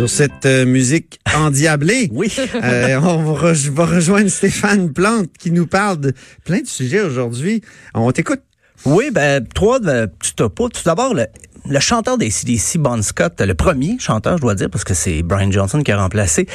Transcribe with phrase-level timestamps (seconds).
[0.00, 2.32] Sur cette euh, musique endiablée, Oui.
[2.64, 7.02] euh, on va, re- va rejoindre Stéphane Plante qui nous parle de plein de sujets
[7.02, 7.60] aujourd'hui.
[7.92, 8.40] On t'écoute.
[8.86, 10.70] Oui, ben, trois de petits topos.
[10.70, 11.26] Tout d'abord, le,
[11.68, 15.22] le chanteur des CDC, Bon Scott, le premier chanteur, je dois dire, parce que c'est
[15.22, 16.46] Brian Johnson qui a remplacé,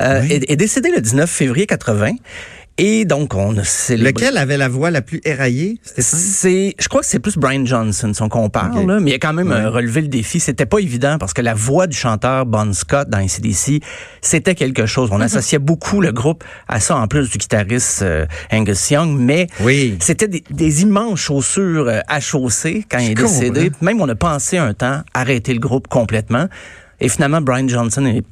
[0.00, 0.32] euh, Oui.
[0.32, 2.12] est, est décédé le 19 février 80.
[2.76, 4.10] Et donc, on a célébré...
[4.24, 6.18] Lequel avait la voix la plus éraillée, Stéphane?
[6.20, 9.32] C'est, je crois que c'est plus Brian Johnson, son compare, là, mais il a quand
[9.32, 9.66] même Ouais.
[9.66, 10.40] relevé le défi.
[10.40, 13.80] C'était pas évident parce que la voix du chanteur Bon Scott dans CDC,
[14.20, 15.10] c'était quelque chose.
[15.12, 19.46] On associait beaucoup le groupe à ça, en plus du guitariste euh, Angus Young, mais
[19.60, 19.96] Oui.
[20.00, 23.66] c'était des, des immenses chaussures euh, à chausser quand il est décédé.
[23.70, 23.84] comprends.
[23.86, 26.48] Même on a pensé un temps arrêter le groupe complètement.
[27.00, 28.24] Et finalement, Brian Johnson est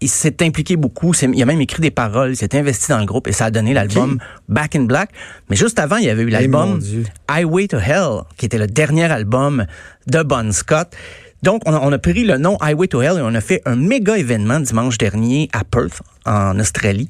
[0.00, 1.14] il s'est impliqué beaucoup.
[1.14, 2.30] Il a même écrit des paroles.
[2.30, 5.10] Il s'est investi dans le groupe et ça a donné l'album Back in Black.
[5.48, 6.80] Mais juste avant, il y avait eu mon l'album.
[7.28, 9.66] Highway to Hell, qui était le dernier album
[10.06, 10.94] de Bon Scott.
[11.42, 13.62] Donc, on a, on a pris le nom Highway to Hell et on a fait
[13.64, 17.08] un méga événement dimanche dernier à Perth, en Australie.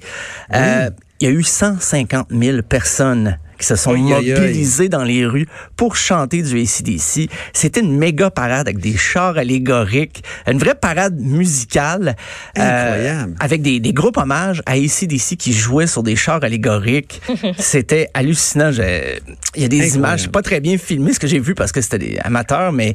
[0.55, 5.47] Euh, il y a eu 150 000 personnes qui se sont mobilisées dans les rues
[5.77, 7.31] pour chanter du ACDC.
[7.53, 12.17] C'était une méga parade avec des chars allégoriques, une vraie parade musicale.
[12.59, 13.35] euh, Incroyable.
[13.41, 17.21] avec des, des groupes hommages à ACDC qui jouaient sur des chars allégoriques.
[17.59, 18.71] c'était hallucinant.
[18.73, 19.21] J'ai-
[19.55, 19.99] Il y a des Incroyable.
[19.99, 22.93] images pas très bien filmées, ce que j'ai vu parce que c'était des amateurs, mais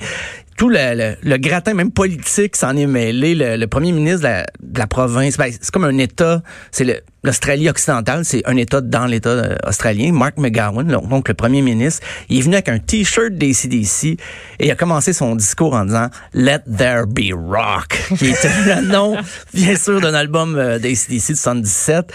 [0.61, 3.33] tout le, le- le gratin, même politique, s'en est mêlé.
[3.33, 7.03] Le, le premier ministre de la, de la province, ben, c'est comme un État, c'est
[7.23, 10.11] l'Australie occidentale, c'est un État dans l'État euh, australien.
[10.11, 14.17] Mark McGowan, donc le premier ministre, il est venu avec un T-shirt d'ACDC et
[14.59, 19.17] il a commencé son discours en disant «Let there be rock», qui était le nom,
[19.55, 22.13] bien sûr, d'un album euh, d'ACDC de 77.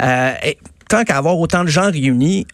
[0.00, 0.58] Euh, et
[0.88, 2.46] tant qu'à avoir autant de gens réunis,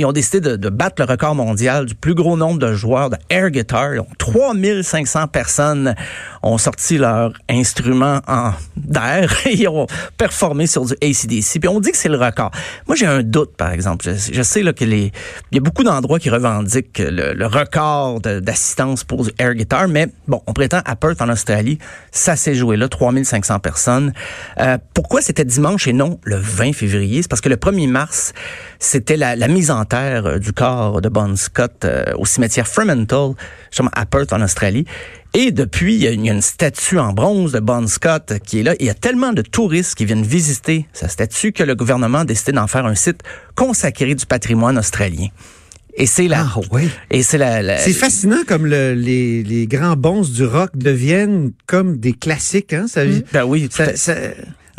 [0.00, 3.16] ils ont décidé de, battre le record mondial du plus gros nombre de joueurs de
[3.28, 3.94] air guitar.
[3.96, 5.94] Donc, 3500 personnes
[6.42, 9.86] ont sorti leur instrument en d'air et ont
[10.16, 11.60] performé sur du ACDC.
[11.60, 12.50] Puis on dit que c'est le record.
[12.86, 14.06] Moi, j'ai un doute, par exemple.
[14.32, 15.12] Je, sais là, que les,
[15.50, 20.06] il y a beaucoup d'endroits qui revendiquent le, record d'assistance pour du air guitar, mais
[20.28, 21.78] bon, on prétend à Perth, en Australie,
[22.12, 24.12] ça s'est joué là, 3500 personnes.
[24.60, 27.22] Euh, pourquoi c'était dimanche et non le 20 février?
[27.22, 28.32] C'est parce que le 1er mars,
[28.78, 33.34] c'était la mise en euh, du corps de Bon Scott euh, au cimetière Fremantle,
[33.70, 34.84] justement à Perth, en Australie.
[35.34, 37.86] Et depuis, il y, a une, il y a une statue en bronze de Bon
[37.86, 38.74] Scott qui est là.
[38.80, 42.24] Il y a tellement de touristes qui viennent visiter sa statue que le gouvernement a
[42.24, 43.22] décidé d'en faire un site
[43.54, 45.28] consacré du patrimoine australien.
[45.94, 46.88] Et c'est la, Ah oui.
[47.10, 51.52] et c'est la, la- C'est fascinant comme le- les, les grands bons du rock deviennent
[51.66, 52.72] comme des classiques.
[52.72, 52.86] Hein?
[52.88, 53.02] Ça,
[53.32, 53.96] Ben oui, ça-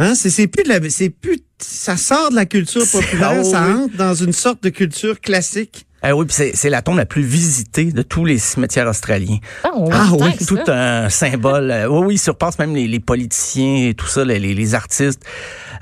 [0.01, 0.15] hein?
[0.15, 3.65] c'est, c'est plus de la, c'est plus, ça sort de la culture populaire, ah ça
[3.67, 3.73] oui.
[3.83, 5.85] entre dans une sorte de culture classique.
[6.03, 9.37] Ah oui, puis c'est, la tombe la plus visitée de tous les cimetières australiens.
[9.63, 11.03] Ah, Ah oui, Tout ça.
[11.03, 11.69] un symbole.
[11.69, 14.73] Euh, oui, oui, il surpasse même les, les politiciens et tout ça, les, les- les
[14.73, 15.21] artistes.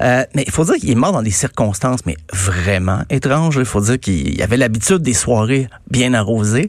[0.01, 3.55] Euh, mais il faut dire qu'il est mort dans des circonstances, mais vraiment étranges.
[3.59, 6.67] Il faut dire qu'il avait l'habitude des soirées bien arrosées.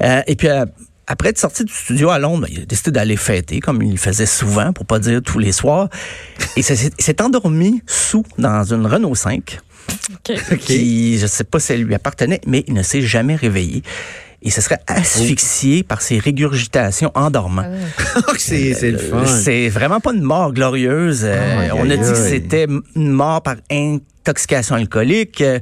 [0.00, 0.64] Euh, et puis, euh,
[1.06, 3.96] après être sorti du studio à Londres, il a décidé d'aller fêter, comme il le
[3.96, 5.88] faisait souvent, pour pas dire tous les soirs.
[6.56, 9.58] Et s'est- il s'est endormi sous dans une Renault 5
[10.14, 10.58] OK.
[10.58, 13.82] qui, je sais pas si elle lui appartenait, mais il ne s'est jamais réveillé.
[14.44, 17.64] Il se serait asphyxié par ses régurgitations en dormant.
[18.16, 19.18] Oh, c'est, c'est le fun.
[19.18, 21.20] Euh, C'est vraiment pas une mort glorieuse.
[21.24, 23.54] Euh, on a dit que c'était une mort par
[24.22, 25.40] intoxication alcoolique.
[25.40, 25.58] Euh,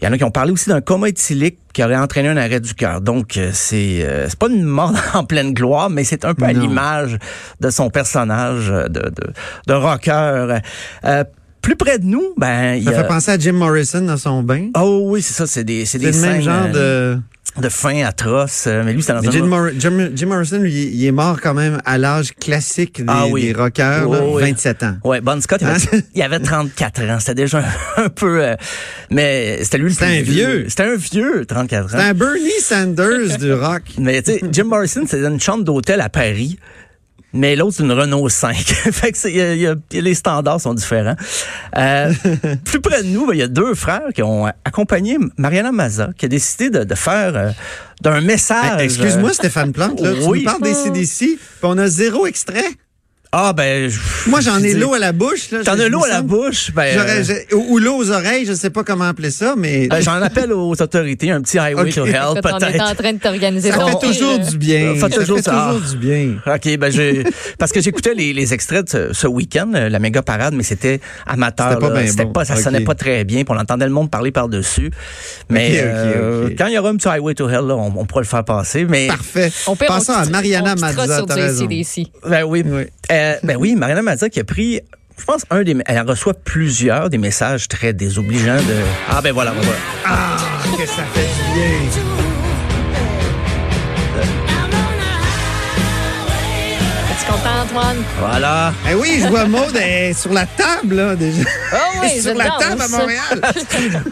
[0.00, 2.36] Il y en a qui ont parlé aussi d'un coma éthylique qui aurait entraîné un
[2.36, 3.00] arrêt du cœur.
[3.00, 6.44] Donc, euh, c'est euh, c'est pas une mort en pleine gloire, mais c'est un peu
[6.44, 7.18] à l'image
[7.60, 9.32] de son personnage de, de,
[9.66, 10.60] de rocker.
[11.04, 11.24] Euh,
[11.62, 12.94] plus près de nous, ben, il Ça a...
[12.94, 14.70] fait penser à Jim Morrison dans son bain.
[14.76, 17.20] Oh oui, c'est ça, c'est des, c'est des le même scènes, genre euh, de.
[17.60, 18.64] De fin atroce.
[18.66, 19.30] Euh, Mais lui, c'était dans un...
[19.30, 23.04] Jim, Mor- Jim- Jim Morrison, lui, il est mort quand même à l'âge classique des,
[23.08, 23.42] Ah oui.
[23.42, 24.42] des rockers, là, Oh oui.
[24.42, 24.96] 27 ans.
[25.04, 26.00] Ouais, Bon Scott, il avait, Hein?
[26.14, 27.18] il avait 34 ans.
[27.20, 27.64] C'était déjà un,
[28.04, 28.42] un peu...
[28.42, 28.56] euh,
[29.10, 30.66] mais c'était lui le C'était plus un vieux.
[30.68, 31.88] C'était un vieux, 34 ans.
[31.98, 33.82] C'est un Bernie Sanders du rock.
[33.98, 36.58] Mais tu sais, Jim Morrison, c'était une chambre d'hôtel à Paris.
[37.32, 38.54] Mais l'autre, c'est une Renault 5.
[38.56, 41.16] fait que c'est- il y a- il y a- les standards sont différents.
[41.76, 42.12] Euh,
[42.64, 46.10] plus près de nous, ben, il y a deux frères qui ont accompagné Mariana Maza,
[46.16, 47.50] qui a décidé de, de faire euh,
[48.02, 48.80] d'un message.
[48.80, 52.64] Hey, Excuse-moi, Stéphane Plante, là, tu nous parles des CDC, puis on a zéro extrait.
[53.34, 53.88] Ah, ben.
[53.88, 53.98] je-
[54.28, 55.50] Moi, j'en je ai l'eau à la bouche.
[55.50, 55.64] là.
[55.64, 56.70] T'en Je- as je l'eau à la bouche?
[56.74, 59.54] Ben, J'aurais- euh, j'ai- ou ou l'eau aux oreilles, je sais pas comment appeler ça,
[59.56, 62.58] mais ben, j'en appelle aux autorités, un petit highway to hell, Écoute, on est en
[62.58, 62.96] peut-être.
[62.96, 64.96] train de t'organiser ça fait toujours du bien.
[65.00, 65.68] Ça fait toujours fait ça.
[65.74, 66.34] toujours du bien.
[66.46, 67.24] OK, ben j'ai
[67.58, 70.62] parce que j'écoutais les, les extraits de ce, ce week-end, euh, la méga parade, mais
[70.62, 71.70] c'était amateur.
[71.70, 72.32] C'était pas bon.
[72.32, 74.90] pas, ça sonnait pas très bien, puis on entendait le monde parler par-dessus.
[75.48, 78.20] Mais euh, quand il y aura un petit highway to hell, là, on, on pourra
[78.20, 78.84] le faire passer.
[78.84, 79.50] Mais Parfait.
[79.66, 81.22] On peut Passons à Mariana Mazza,
[82.28, 82.82] ben oui, Oui.
[83.12, 84.80] Euh, ben oui, Mariana Mazza qui a pris.
[85.18, 88.76] Je pense un des, elle reçoit plusieurs des messages très désobligeants de.
[89.10, 89.78] Ah ben voilà, voilà.
[90.06, 90.36] Ah,
[90.76, 92.11] que ça fait du bien.
[97.62, 97.96] Antoine?
[98.18, 98.72] Voilà.
[98.90, 101.42] Eh oui, je vois Maud elle est sur la table, là, déjà.
[101.72, 102.58] Oh oui, sur la danse.
[102.58, 103.40] table à Montréal.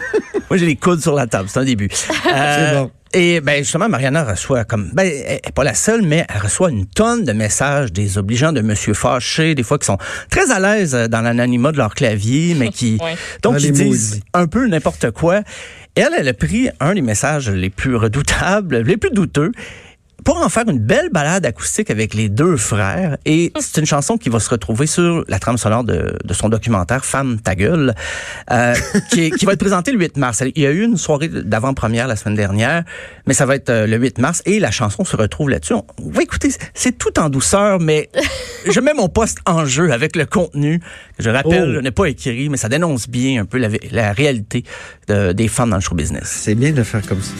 [0.49, 1.49] Moi, j'ai les coudes sur la table.
[1.51, 1.89] C'est un début.
[2.33, 2.91] Euh, C'est bon.
[3.13, 6.69] Et ben justement, Mariana reçoit comme ben elle est pas la seule, mais elle reçoit
[6.69, 9.97] une tonne de messages désobligeants de Monsieur fâché, des fois qui sont
[10.29, 13.15] très à l'aise euh, dans l'anonymat de leur clavier, mais qui Ouais.
[13.43, 14.23] donc Ah, ils les disent maudits.
[14.33, 15.41] un peu n'importe quoi.
[15.95, 19.51] Elle, elle a pris un des messages les plus redoutables, les plus douteux.
[20.23, 23.17] Pour en faire une belle balade acoustique avec les deux frères.
[23.25, 26.49] Et c'est une chanson qui va se retrouver sur la trame sonore de, de son
[26.49, 27.95] documentaire Femme ta gueule,
[28.51, 28.75] euh,
[29.11, 30.43] qui, est- qui va être présenté le 8 mars.
[30.55, 32.83] Il y a eu une soirée d'avant-première la semaine dernière,
[33.25, 35.73] mais ça va être euh, le 8 mars et la chanson se retrouve là-dessus.
[35.73, 38.09] On va écouter, c'est tout en douceur, mais
[38.69, 40.81] je mets mon poste en jeu avec le contenu.
[41.19, 41.73] Je rappelle, Oh.
[41.75, 44.63] je n'ai pas écrit, mais ça dénonce bien un peu la, la réalité
[45.07, 46.25] de- des femmes dans le show business.
[46.43, 47.33] C'est bien de le faire comme ça.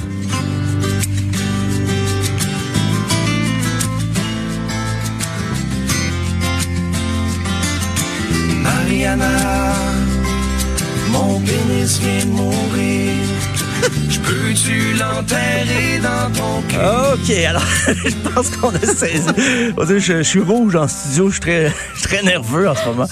[11.85, 13.13] Vient de mourir.
[14.09, 17.13] Je peux-tu l'enterrer dans ton cœur?
[17.15, 19.25] OK, alors, je pense qu'on a saisi.
[19.79, 22.85] Je, je suis rouge en studio, je suis très, je suis très nerveux en ce
[22.85, 23.07] moment.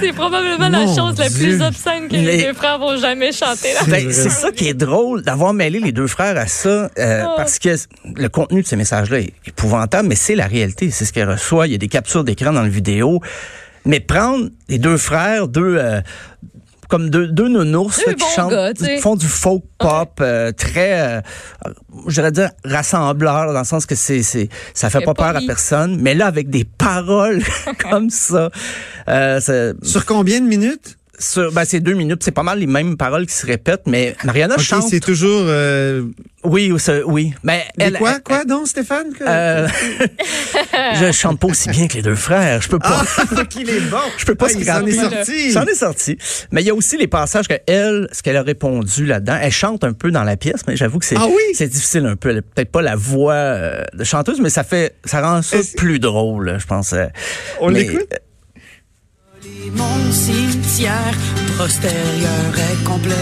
[0.00, 3.74] C'est probablement la chose la plus obscène que Les- deux frères vont jamais chanter.
[3.74, 3.80] Là.
[3.86, 7.34] Ben, c'est ça qui est drôle, d'avoir mêlé les deux frères à ça, euh, Oh.
[7.36, 7.76] parce que
[8.16, 11.66] le contenu de ces messages-là est épouvantable, mais c'est la réalité, c'est ce qu'elle reçoit.
[11.66, 13.20] Il y a des captures d'écran dans le vidéo.
[13.86, 15.76] Mais prendre les deux frères, deux...
[15.78, 16.00] euh,
[16.94, 18.94] comme deux, deux nounours là, qui chantent, gars, tu sais.
[18.94, 21.20] qui font du folk pop euh, très, euh,
[22.06, 25.40] je dirais dire rassembleur dans le sens que c'est, c'est, ça fait pas peur à
[25.44, 27.42] personne, mais là avec des paroles
[27.90, 28.48] comme ça,
[29.08, 30.96] euh, c'est- Sur combien de minutes?
[31.18, 34.14] Sur, ben, c'est deux minutes, c'est pas mal les mêmes paroles qui se répètent, mais
[34.24, 34.88] Mariana OK, chante.
[34.88, 35.44] c'est toujours...
[35.46, 36.04] Euh,
[36.44, 36.72] Oui,
[37.06, 37.32] oui.
[37.42, 39.12] Mais elle, quoi, elle- quoi, donc, Stéphane?
[39.12, 39.66] que- euh,
[41.00, 42.60] je chante pas aussi bien que les deux frères.
[42.60, 43.02] Je peux pas.
[43.36, 43.96] Ah, qu'il est bon.
[44.18, 45.52] Je peux pas ah, se il s'en est sorti.
[45.52, 46.18] J'en ai sorti.
[46.50, 49.38] Mais il y a aussi les passages que elle, ce qu'elle a répondu là-dedans.
[49.40, 51.42] Elle chante un peu dans la pièce, mais j'avoue que c'est Ah oui?
[51.54, 52.30] c'est difficile un peu.
[52.30, 55.98] Elle peut-être pas la voix euh, de chanteuse, mais ça fait ça rend ça plus
[55.98, 56.92] drôle, je pense.
[56.92, 57.06] euh.
[57.60, 58.08] On l'écoute?
[59.74, 61.14] Mon cimetière
[61.56, 63.14] postérieur est complet.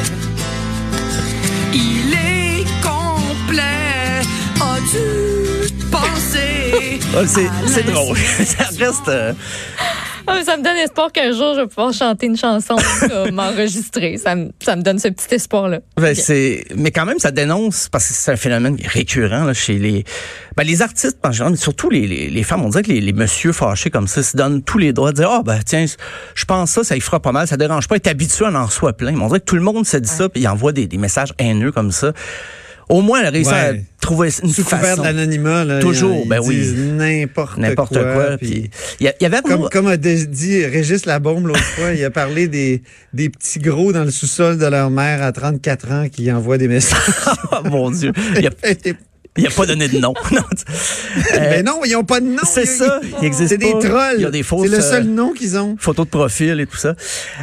[1.75, 4.23] Il est complet.
[4.61, 7.01] As-tu pensé?
[7.15, 7.27] euh,
[7.67, 8.17] c'est drôle.
[8.45, 9.09] ça reste.
[9.09, 9.33] euh,
[10.27, 12.77] Ah, ça me donne espoir qu'un jour, je vais pouvoir chanter une chanson,
[13.33, 14.17] m'enregistrer.
[14.19, 15.81] Ça me, ça me donne ce petit espoir-là.
[15.97, 16.17] Ben, Ok.
[16.17, 20.05] c'est, mais quand même, ça dénonce parce que c'est un phénomène récurrent là, chez les,
[20.57, 22.65] ben, les artistes en général, mais surtout les, les, les femmes.
[22.65, 25.17] On dirait que les, les messieurs fâchés comme ça se donnent tous les droits de
[25.17, 25.85] dire ah ben tiens,
[26.35, 27.97] je pense ça, ça y fera pas mal, ça dérange pas.
[27.97, 29.13] Être habitué à en reçoit plein.
[29.13, 30.99] Mais on dirait que tout le monde se dit ça puis il envoie des, des
[30.99, 32.13] messages haineux comme ça.
[32.93, 35.81] Au moins, elle a réussi à trouver une Sous couvert façon, de l'anonymat.
[35.81, 36.73] Toujours, ils ben oui.
[36.77, 37.63] n'importe quoi.
[37.63, 38.37] n'importe quoi.
[38.39, 38.71] Puis
[39.01, 42.49] il y, y avait Comme, comme a dit Régis Labombe l'autre fois, il a parlé
[42.49, 42.83] des,
[43.15, 46.69] des petits gros dans le sous-sol de leur mère à 34 ans qui envoient des
[46.69, 46.99] messages.
[47.53, 48.51] oh, mon Dieu, il a,
[49.39, 50.13] il a pas donné de nom.
[50.33, 50.43] Non.
[51.35, 52.37] Euh, Mais non, ils n'ont pas de nom.
[52.45, 54.17] c'est Ils- ça, il existe C'est des trolls.
[54.19, 55.77] Il y a des fausses, C'est le euh, seul nom qu'ils ont.
[55.79, 56.95] photos de profil et tout ça.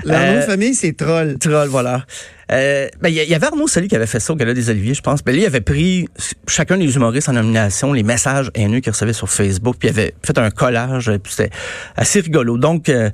[0.03, 1.37] Leur nom Euh, de famille, c'est Troll.
[1.39, 2.05] Troll, voilà.
[2.51, 4.93] Euh, ben, il y, avait Arnaud Soli qui avait fait ça au Gala des Oliviers,
[4.95, 5.23] je pense.
[5.23, 6.07] Ben, lui, il avait pris
[6.47, 10.13] chacun des humoristes en nomination, les messages haineux qu'il recevait sur Facebook, puis il avait
[10.25, 11.51] fait un collage, puis c'était
[11.95, 12.57] assez rigolo.
[12.57, 13.09] Donc, euh,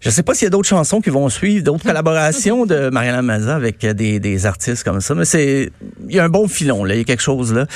[0.00, 3.22] je sais pas s'il y a d'autres chansons qui vont suivre, d'autres collaborations de Mariana
[3.22, 5.70] Maza avec euh, des, des artistes comme ça, mais c'est,
[6.08, 7.66] il y a un bon filon, là, il y a quelque chose, là.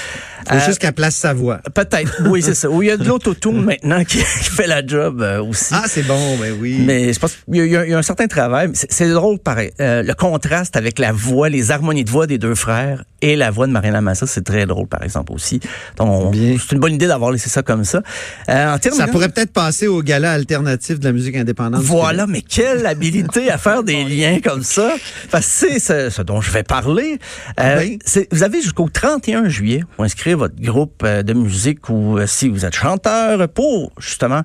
[0.49, 1.59] Faut Euh, juste qu'elle place sa voix.
[1.75, 2.71] Peut-être, oui, c'est ça.
[2.71, 5.73] Ou il y a de l'autotune maintenant qui, qui fait la job euh, aussi.
[5.73, 6.83] Ah, c'est bon, ben oui.
[6.87, 8.71] Mais je pense qu'il y, y y a un certain travail.
[8.75, 9.71] C'est- C'est drôle, pareil.
[9.81, 13.51] Euh, le contraste avec la voix, les harmonies de voix des deux frères et la
[13.51, 14.27] voix de Marina Massa.
[14.27, 15.61] C'est très drôle, par exemple, aussi.
[15.97, 18.03] Donc, c'est une bonne idée d'avoir laissé ça comme ça.
[18.49, 21.83] Euh, en Ça pourrait peut-être passer au gala alternatif de la musique indépendante.
[21.83, 24.93] Voilà, mais quelle habilité à faire des liens comme ça.
[25.31, 27.19] Parce que c'est ce, ce dont je vais parler.
[27.59, 27.99] Euh, Oui.
[28.05, 32.27] c'est- vous avez jusqu'au 31 juillet pour inscrire votre groupe euh, de musique ou euh,
[32.27, 34.43] si vous êtes chanteur pour justement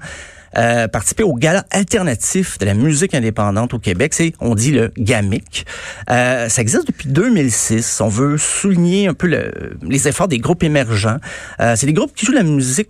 [0.58, 4.14] euh, participer au gala alternatif de la musique indépendante au Québec.
[4.14, 5.66] C'est, on dit le GAMIC.
[6.10, 8.00] Euh, ça existe depuis 2006.
[8.02, 11.18] On veut souligner un peu le- les efforts des groupes émergents.
[11.60, 12.90] Euh, c'est des groupes qui jouent la musique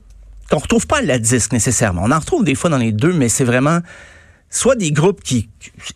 [0.50, 2.04] qu'on retrouve pas à la disque nécessairement.
[2.06, 3.80] On en retrouve des fois dans les deux, mais c'est vraiment
[4.52, 5.50] soit des groupes qui,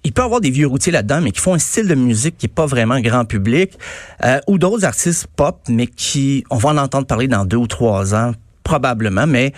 [0.04, 2.48] il peut avoir des vieux routiers là-dedans, mais qui font un style de musique qui
[2.48, 3.78] est pas vraiment grand public,
[4.26, 7.68] euh, ou d'autres artistes pop, mais qui, on va en entendre parler dans deux ou
[7.68, 8.34] trois ans,
[8.64, 9.54] probablement, mais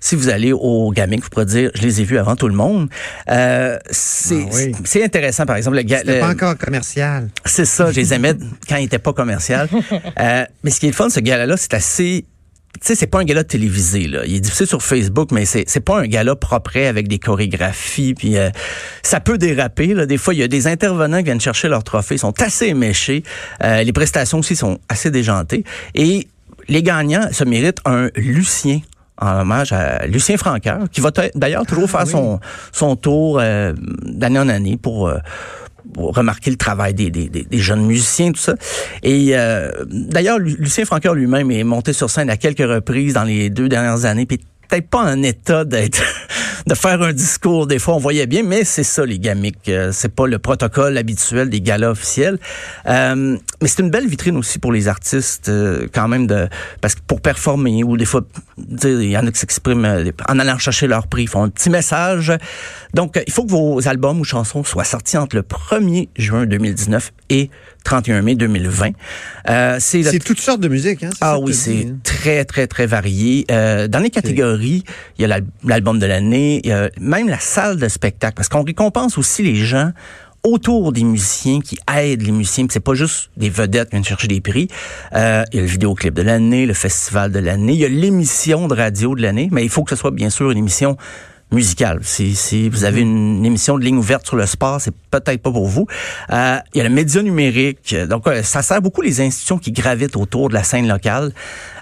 [0.00, 2.54] si vous allez au Gamic, vous pourrez dire, je les ai vus avant tout le
[2.54, 2.88] monde.
[3.30, 4.54] Euh, c'est Ah
[4.94, 5.02] oui.
[5.02, 7.28] intéressant, par exemple, C'était le- pas encore commercial.
[7.44, 8.34] c'est ça, je les aimais
[8.68, 9.68] quand il était pas commercial.
[10.20, 12.24] Euh, mais ce qui est le fun, ce gala-là, c'est assez...
[12.74, 14.22] Tu sais, c'est pas un gala télévisé, là.
[14.26, 18.14] Il est diffusé sur Facebook, mais c'est, c'est pas un gala propre avec des chorégraphies,
[18.14, 18.50] puis euh,
[19.02, 20.06] ça peut déraper, là.
[20.06, 22.66] Des fois, il y a des intervenants qui viennent chercher leur trophée, ils sont assez
[22.66, 23.22] éméchés.
[23.64, 25.64] Euh, les prestations aussi sont assez déjantées.
[25.94, 26.28] Et
[26.68, 28.80] les gagnants se méritent un Lucien
[29.20, 32.40] en hommage à Lucien Franqueur, qui va d'ailleurs toujours faire son,
[32.72, 33.72] son tour euh,
[34.04, 35.18] d'année en année pour, euh,
[35.94, 38.54] pour remarquer le travail des, des, des- jeunes musiciens, tout ça.
[39.02, 43.24] Et euh, d'ailleurs, Lu- Lucien Franqueur lui-même est monté sur scène à quelques reprises dans
[43.24, 46.02] les deux dernières années, puis peut-être pas en état d'être
[46.66, 49.92] de faire un discours des fois on voyait bien mais c'est ça les gamiques Euh,
[49.92, 52.38] c'est pas le protocole habituel des galas officiels
[52.86, 56.48] Euh, mais c'est une belle vitrine aussi pour les artistes euh, quand même de
[56.82, 58.20] parce que pour performer ou des fois
[58.84, 61.48] il y en a qui s'expriment euh, en allant chercher leur prix ils font un
[61.48, 62.32] petit message
[62.94, 66.46] donc euh, il faut que vos albums ou chansons soient sortis entre le 1er juin
[66.46, 67.50] 2019 et
[67.84, 68.90] 31 mai 2020
[69.48, 71.10] Euh, c'est le toutes sortes de musique, hein?
[71.22, 71.96] ah oui, c'est hein?
[72.04, 73.46] très, très, très varié.
[73.50, 74.84] Euh, dans les catégories,
[75.16, 76.60] il y a l'al- l'album de l'année,
[77.00, 79.92] même la salle de spectacle, parce qu'on récompense aussi les gens
[80.44, 82.66] autour des musiciens qui aident les musiciens.
[82.70, 84.68] C'est pas juste des vedettes qui viennent chercher des prix.
[85.14, 87.88] Euh, il y a le vidéoclip de l'année, le festival de l'année, il y a
[87.88, 90.96] l'émission de radio de l'année, mais il faut que ce soit bien sûr une émission
[91.50, 92.00] musicale.
[92.02, 95.50] Si, si vous avez une, émission de ligne ouverte sur le sport, c'est peut-être pas
[95.50, 95.86] pour vous.
[96.30, 97.94] Euh, il y a le média numérique.
[98.08, 101.32] Donc, euh, ça sert beaucoup les institutions qui gravitent autour de la scène locale.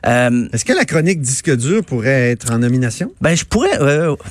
[0.07, 3.11] Euh, Est-ce que la chronique disque dur pourrait être en nomination?
[3.21, 3.77] ben, je pourrais,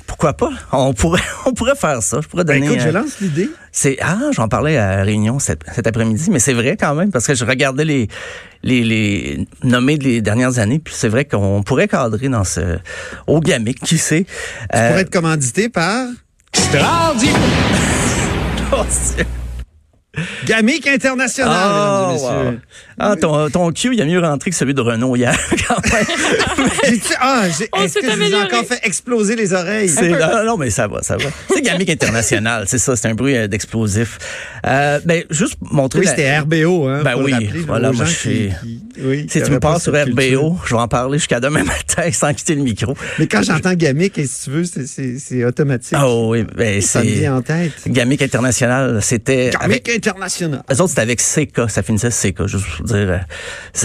[0.07, 0.51] pourquoi pas?
[0.71, 2.21] On pourrait, on pourrait faire ça.
[2.21, 2.71] Je pourrais Ben, donner.
[2.71, 3.49] écoute, je lance l'idée.
[3.77, 7.11] C'est ah, j'en parlais à la Réunion cet, cet après-midi, mais c'est vrai quand même
[7.11, 8.07] parce que je regardais les
[8.63, 12.79] les, les nommés des dernières années, puis c'est vrai qu'on pourrait cadrer dans ce
[13.27, 14.23] au gamic, qui sait.
[14.23, 16.07] Tu Euh, pourrais être commandité par
[20.45, 22.59] Gamic International, Ah, mesdames et wow.
[22.97, 25.37] Ah, ton, ton Q, il a mieux rentré que celui de Renault hier.
[25.67, 26.05] quand même.
[26.85, 28.45] J'ai-tu- ah, j'ai- On est-ce s'est que je vous ai amélioré.
[28.45, 29.89] encore fait exploser les oreilles?
[29.89, 30.09] C'est-
[30.45, 31.25] non, mais ça va, ça va.
[31.53, 34.17] C'est Gamic International, c'est ça, c'est un bruit euh, d'explosif.
[34.65, 35.99] Euh, ben, juste montrer...
[35.99, 37.01] Oui, la- c'était RBO, hein?
[37.03, 39.39] Ben faut le oui, rappeler, voilà, aux moi, gens je qui- suis- qui- oui, Si
[39.39, 40.41] tu me auraient pas passes sur cette culture.
[40.41, 42.95] RBO, je vais en parler jusqu'à demain matin sans quitter le micro.
[43.19, 45.97] Mais quand j'entends Gamic, et si tu veux, c'est- c'est c'est automatique.
[46.01, 47.11] Oh oui, ben ça me c'est...
[47.15, 47.73] vient en tête.
[47.87, 49.49] Gamic International, c'était...
[49.51, 49.89] Gamic Avec...
[49.89, 50.63] International.
[50.71, 53.21] Eux autres, c'était avec CK, ça finissait CK, juste dire,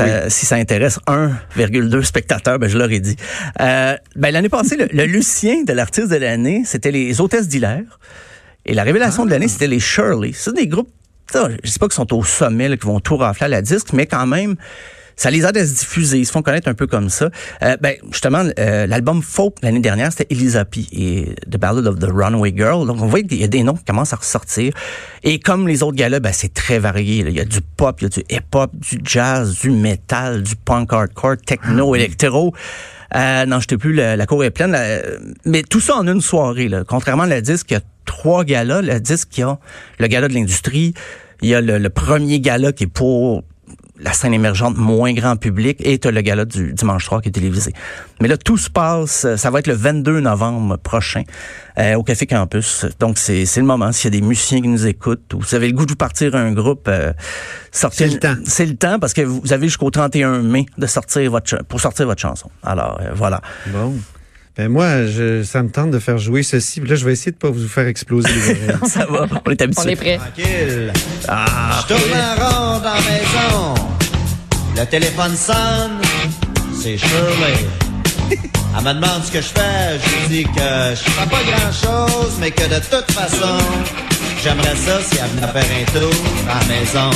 [0.01, 3.17] euh, si ça intéresse 1,2 spectateurs, ben je leur ai dit.
[3.61, 7.99] Euh, ben l'année passée, le, le Lucien de l'artiste de l'année, c'était les hôtesses d'Hilaire.
[8.67, 10.33] Et la révélation de l'année, c'était les Shirley.
[10.35, 10.91] C'est des groupes,
[11.35, 13.93] je sais pas qu'ils sont au sommet, là, qui vont tout rafler à la disque,
[13.93, 14.57] mais quand même,
[15.21, 16.19] ça les aide à se diffuser.
[16.19, 17.29] Ils se font connaître un peu comme ça.
[17.63, 20.87] Euh, ben, justement, euh, l'album folk l'année dernière, c'était Elisa P.
[20.93, 22.87] et The Ballad of the Runaway Girl.
[22.87, 24.73] Donc, on voit qu'il y a des noms qui commencent à ressortir.
[25.23, 27.23] Et comme les autres galas, ben, c'est très varié.
[27.23, 27.29] là.
[27.29, 30.57] Il y a du pop, il y a du hip-hop, du jazz, du metal, du
[30.57, 32.55] punk hardcore, techno, électro.
[33.15, 34.73] Euh, non, je t'ai plus, la, la cour est pleine.
[34.73, 35.01] là.
[35.45, 36.69] mais tout ça en une soirée.
[36.69, 36.85] Là.
[36.89, 38.81] Contrairement à la disque, il y a trois galas.
[38.81, 39.59] La disque, il y a
[39.99, 40.95] le gala de l'industrie.
[41.43, 43.45] Il y a le, le premier gala qui est pour
[44.03, 47.33] la scène émergente moins grand public et t'as le gala du dimanche soir qui est
[47.33, 47.73] télévisé.
[48.21, 51.23] Mais là, tout se passe, euh, ça va être le 22 novembre prochain
[51.79, 52.87] euh, au Café Campus.
[52.99, 53.93] Donc, c'est c'est le moment.
[53.93, 55.97] S'il y a des musiciens qui nous écoutent ou vous avez le goût de vous
[55.97, 57.13] partir un groupe, euh,
[57.73, 58.09] sortez.
[58.09, 58.37] C'est le temps.
[58.45, 62.07] C'est le temps parce que vous avez jusqu'au 31 mai de sortir votre pour sortir
[62.07, 62.51] votre chanson.
[62.63, 63.41] Alors, euh, voilà.
[63.67, 63.95] Bon.
[64.57, 66.81] Ben moi, je, ça me tente de faire jouer ceci.
[66.81, 68.79] Là, je vais essayer de pas vous faire exploser les oreilles.
[68.89, 69.83] Ça va, on est habitué.
[69.87, 70.19] On est prêt.
[70.19, 70.93] Tranquille.
[71.29, 73.80] Ah, Je tourne en rond dans la maison.
[74.77, 76.01] Le téléphone sonne.
[76.81, 77.67] C'est Shirley.
[78.77, 79.99] Elle me demande ce que je fais.
[80.03, 83.59] Je lui dis que je fais pas grand chose, mais que de toute façon,
[84.43, 86.15] J'aimerais ça si elle venait faire un tour
[86.49, 87.11] à la maison.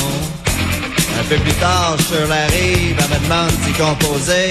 [1.19, 4.51] Un peu plus tard, je sur la rive, elle me demande d'y composer.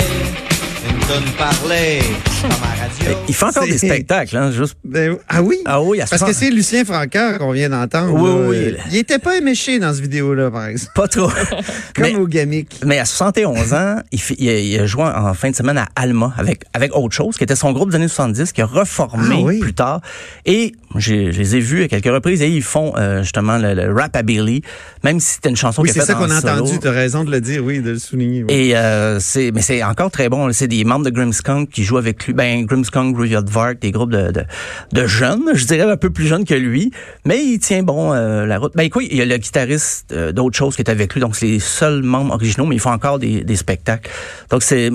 [0.90, 2.02] Une tonne parler,
[2.42, 2.83] comme.
[3.28, 4.76] Il fait encore des spectacles, hein, juste.
[4.84, 5.58] Ben, ah oui?
[5.66, 8.14] Ah oui, à Parce que c'est Lucien Francaire qu'on vient d'entendre.
[8.14, 8.76] Oui, oui.
[8.92, 10.92] Il était pas éméché dans cette vidéo-là, par exemple.
[10.96, 11.30] Pas trop.
[11.96, 12.80] Comme mais, au gamic.
[12.86, 16.34] mais à 71 ans, il, a, il a joué en fin de semaine à Alma
[16.38, 19.42] avec, avec autre chose, qui était son groupe des années 70, qui a reformé Ah
[19.44, 19.60] oui.
[19.60, 20.02] plus tard.
[20.46, 23.92] Et je les ai vus à quelques reprises et ils font euh, justement le, le
[23.94, 24.62] rap à Billy,
[25.04, 26.80] même si c'était une chanson Oui, qui est c'est ça qu'on a entendu.
[26.80, 28.44] Tu as raison de le dire, oui, de le souligner.
[28.44, 28.54] oui.
[28.54, 30.52] Et euh, c'est mais c'est encore très bon.
[30.54, 32.34] C'est des membres de Grimmskunk qui jouent avec lui.
[32.34, 34.44] Ben Grimmskunk, Groovy Vark, des groupes de, de,
[34.92, 36.92] de jeunes, je dirais un peu plus jeunes que lui,
[37.26, 38.74] mais il tient bon euh, la route.
[38.76, 41.36] Ben écoute, il y a le guitariste euh, d'autres choses qui est avec lui, donc
[41.36, 44.10] c'est les seuls membres originaux, mais ils font encore des, des spectacles.
[44.50, 44.92] Donc c'est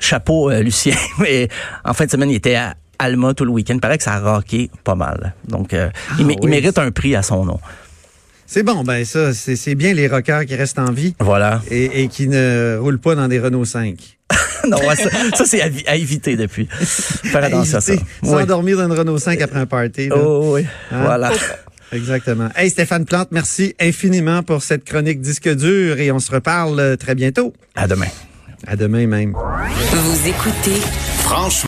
[0.00, 0.96] chapeau euh, Lucien.
[1.18, 1.48] Mais
[1.84, 3.74] en fin de semaine, il était à Alma tout le week-end.
[3.74, 5.34] Il paraît que ça a rocké pas mal.
[5.48, 5.72] Donc
[6.18, 6.36] il, oui.
[6.44, 7.60] mérite un prix à son nom.
[8.46, 11.62] C'est bon, ben ça, c'est c'est bien les rockers qui restent en vie Voilà.
[11.70, 13.94] et, et qui ne roulent pas dans des Renault 5.
[14.68, 16.68] non, ça, ça, c'est à, vi- à éviter depuis.
[16.70, 17.92] Faire attention à ça.
[17.94, 18.06] Éviter.
[18.22, 18.28] Oui.
[18.30, 20.08] S'endormir dans une Renault 5 après un party.
[20.08, 20.16] là.
[20.16, 21.02] Oh oui, Hein?
[21.04, 21.32] voilà.
[21.92, 22.48] Exactement.
[22.56, 27.14] Hey Stéphane Plante, merci infiniment pour cette chronique disque dur et on se reparle très
[27.14, 27.52] bientôt.
[27.76, 28.06] À demain.
[28.66, 29.32] À demain même.
[29.92, 30.80] Vous écoutez
[31.18, 31.62] Franchement.